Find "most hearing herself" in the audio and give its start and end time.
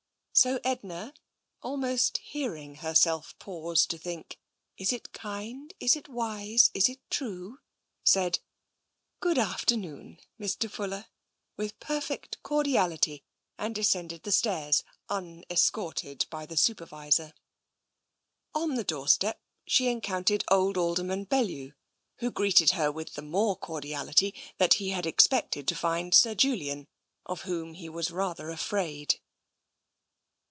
1.91-3.35